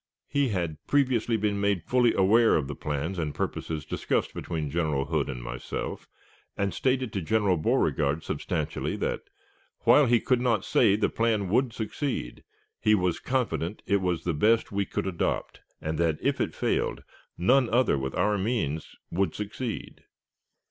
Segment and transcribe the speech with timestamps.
[0.27, 5.05] He had previously been made fully aware of the plans and purposes discussed between General
[5.05, 6.07] Hood and myself,
[6.57, 9.21] and stated to General Beauregard substantially that,
[9.81, 12.43] while he could not say the plan would succeed,
[12.79, 16.55] he was confident it was the best which we could adopt, and that, if it
[16.55, 17.03] failed,
[17.37, 20.05] none other with our means would succeed.